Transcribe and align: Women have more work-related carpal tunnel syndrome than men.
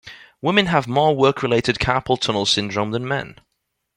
Women 0.41 0.65
have 0.65 0.87
more 0.87 1.15
work-related 1.15 1.75
carpal 1.77 2.19
tunnel 2.19 2.47
syndrome 2.47 2.89
than 2.89 3.07
men. 3.07 3.35